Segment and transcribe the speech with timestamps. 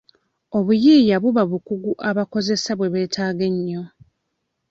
[0.57, 3.83] Obuyiiya buba bukugu abakozesa bwe beetaaga ennyo.